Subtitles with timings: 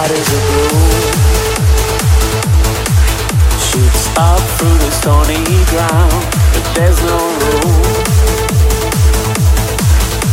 [0.00, 0.80] hot as a blue.
[3.68, 6.20] Shoots up through the stony ground,
[6.56, 7.80] but there's no room.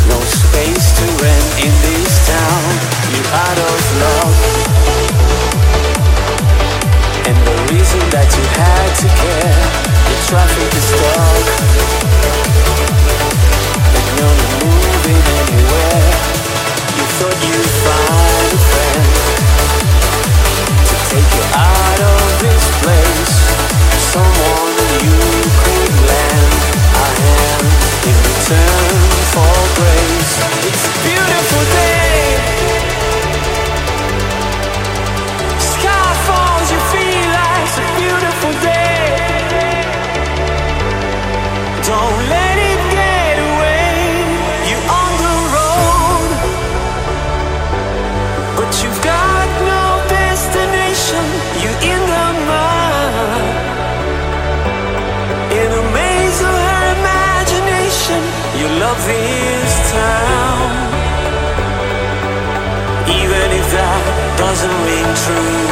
[0.07, 2.67] No space to rent in this town.
[3.11, 4.35] You're out of love.
[7.27, 9.63] And the reason that you had to care,
[10.07, 11.45] the traffic is stuck.
[13.95, 16.07] And you're not moving anywhere.
[16.95, 18.36] You thought you'd find.
[21.09, 23.35] Take you out of this place.
[24.11, 25.66] Someone you
[64.37, 65.66] doesn't ring true.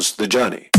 [0.00, 0.70] the journey.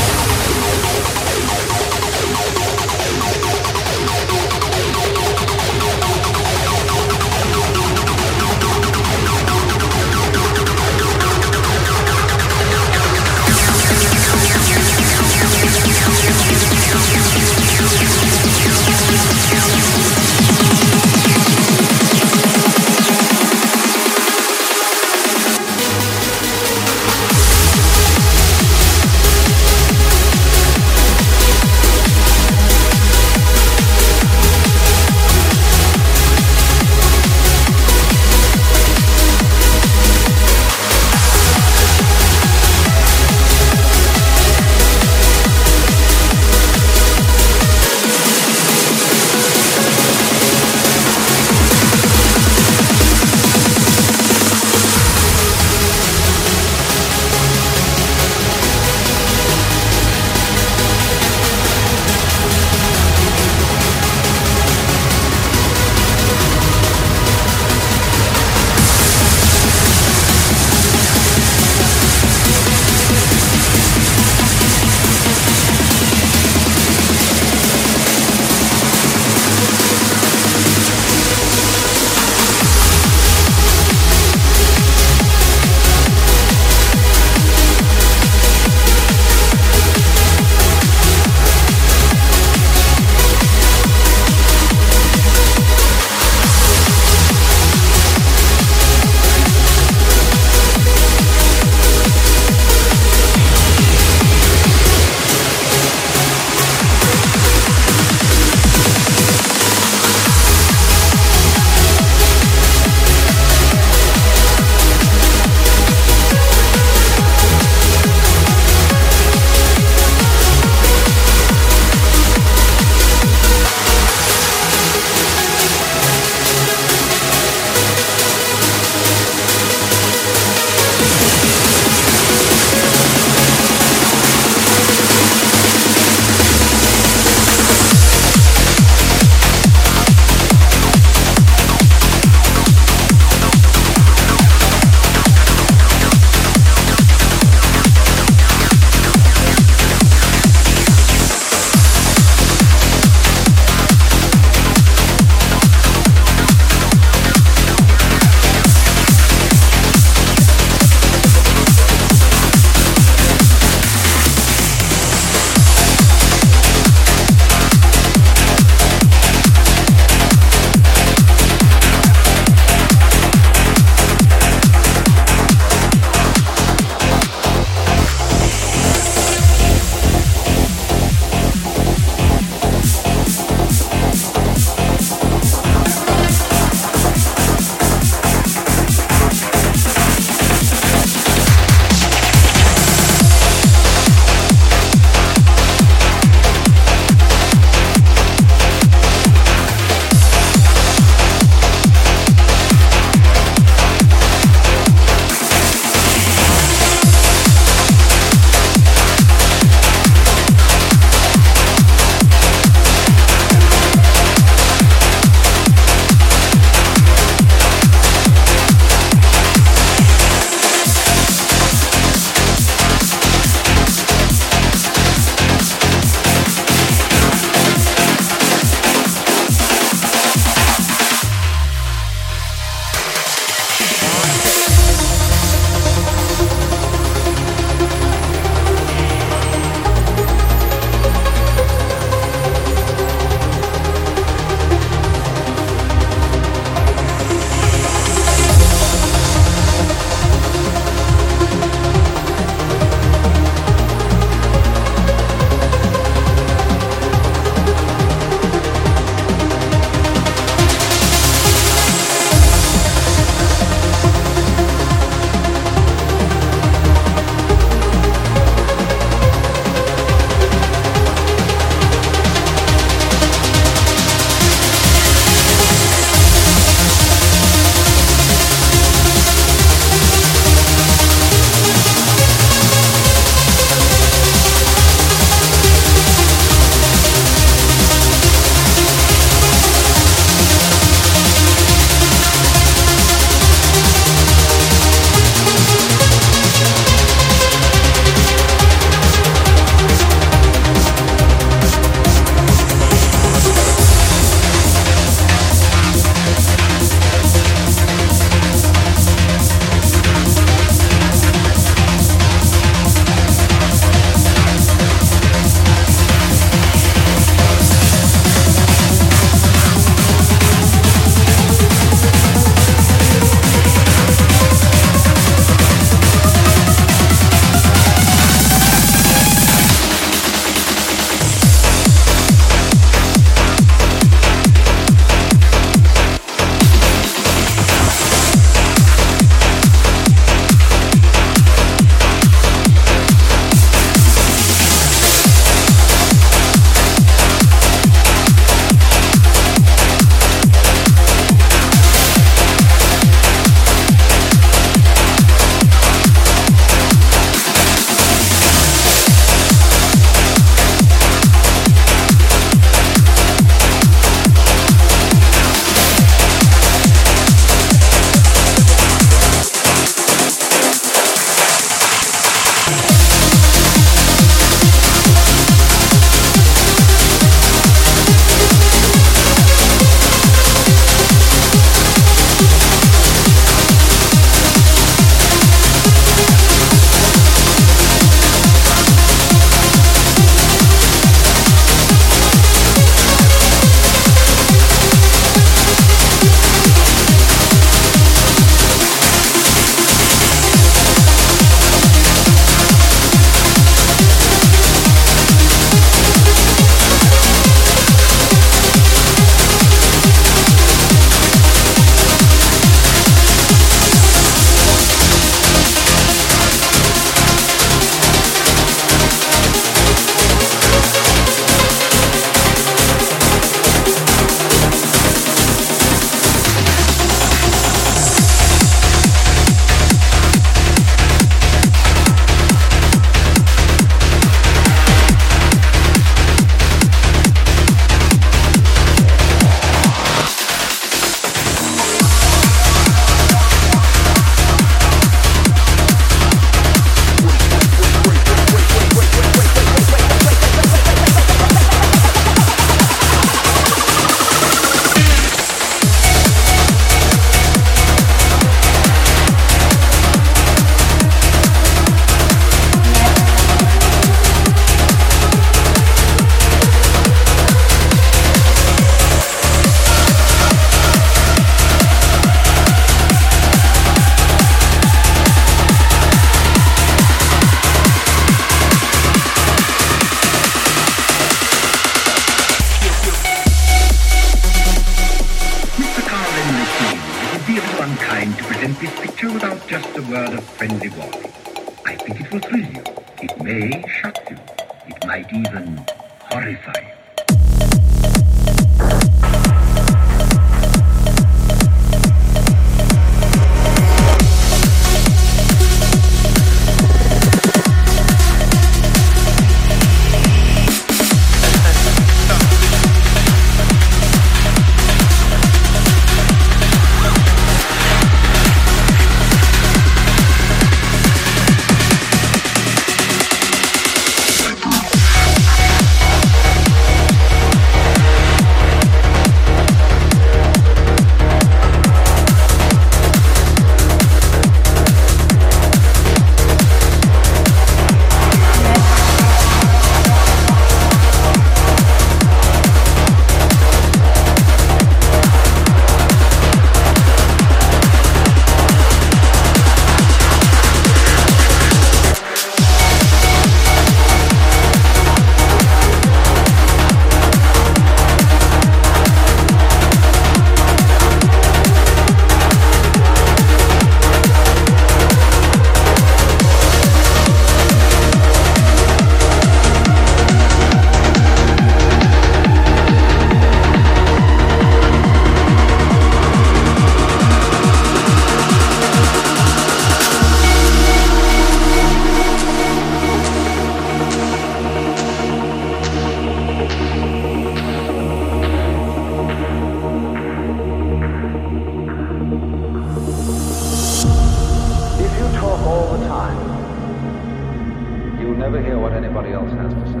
[599.11, 600.00] Anybody else has to say.